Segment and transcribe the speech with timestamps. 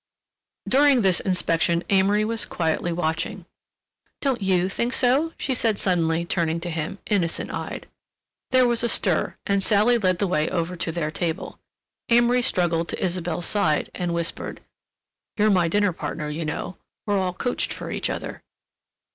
[0.67, 3.45] During this inspection Amory was quietly watching.
[4.19, 7.87] "Don't you think so?" she said suddenly, turning to him, innocent eyed.
[8.49, 11.59] There was a stir, and Sally led the way over to their table.
[12.09, 14.61] Amory struggled to Isabelle's side, and whispered:
[15.37, 16.77] "You're my dinner partner, you know.
[17.05, 18.41] We're all coached for each other."